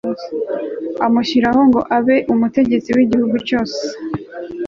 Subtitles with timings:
[1.05, 3.79] amushyiraho ngo abe umutegetsi w'igihugu cyose